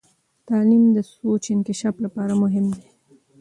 تعلیم 0.47 0.83
د 0.95 0.97
سوچ 1.15 1.43
انکشاف 1.55 1.95
لپاره 2.05 2.33
مهم 2.43 2.65
دی. 2.75 2.85